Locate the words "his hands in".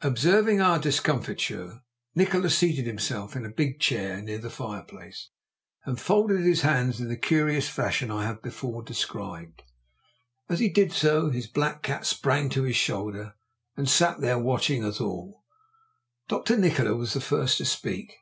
6.40-7.08